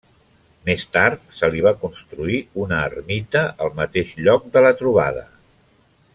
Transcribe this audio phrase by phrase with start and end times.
[0.69, 5.29] Més tard se li va construir una ermita al mateix lloc de la trobada.